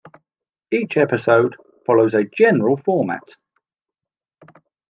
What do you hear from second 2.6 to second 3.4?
format.